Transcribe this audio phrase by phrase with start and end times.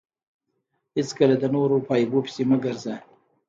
[0.95, 2.95] هېڅکله د نورو په عیبو پيسي مه ګرځه!